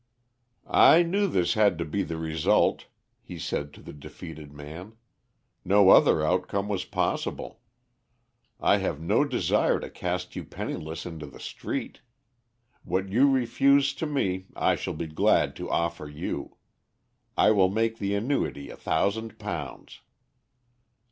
"I 0.65 1.03
knew 1.03 1.27
this 1.27 1.53
had 1.53 1.77
to 1.77 1.85
be 1.85 2.01
the 2.01 2.17
result," 2.17 2.87
he 3.21 3.37
said 3.37 3.71
to 3.75 3.83
the 3.83 3.93
defeated 3.93 4.51
man. 4.51 4.93
"No 5.63 5.91
other 5.91 6.25
outcome 6.25 6.67
was 6.67 6.85
possible. 6.85 7.59
I 8.59 8.77
have 8.77 8.99
no 8.99 9.23
desire 9.23 9.79
to 9.79 9.91
cast 9.91 10.35
you 10.35 10.43
penniless 10.43 11.05
into 11.05 11.27
the 11.27 11.39
street. 11.39 12.01
What 12.83 13.09
you 13.09 13.29
refused 13.29 13.99
to 13.99 14.07
me 14.07 14.47
I 14.55 14.75
shall 14.75 14.95
be 14.95 15.05
glad 15.05 15.55
to 15.57 15.69
offer 15.69 16.09
you. 16.09 16.57
I 17.37 17.51
will 17.51 17.69
make 17.69 17.99
the 17.99 18.15
annuity 18.15 18.71
a 18.71 18.77
thousand 18.77 19.37
pounds." 19.37 20.01